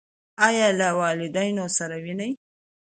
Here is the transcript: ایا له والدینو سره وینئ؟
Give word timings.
ایا 0.47 0.67
له 0.79 0.89
والدینو 0.99 1.65
سره 1.77 1.95
وینئ؟ 2.03 2.31